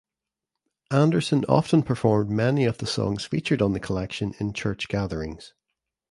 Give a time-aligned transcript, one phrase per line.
[0.89, 5.53] Anderson often performed many of the songs featured on the collection in church gatherings.